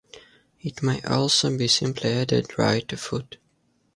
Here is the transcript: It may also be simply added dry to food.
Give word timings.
It 0.59 0.81
may 0.81 0.99
also 1.03 1.55
be 1.55 1.67
simply 1.67 2.09
added 2.13 2.47
dry 2.47 2.79
to 2.79 2.97
food. 2.97 3.37